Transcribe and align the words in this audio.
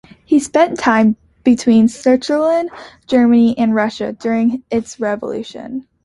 He 0.25 0.39
spent 0.39 0.79
time 0.79 1.15
between 1.43 1.87
Switzerland, 1.87 2.71
Germany, 3.05 3.55
and 3.55 3.75
Russia, 3.75 4.13
during 4.13 4.63
its 4.71 4.99
revolution. 4.99 5.87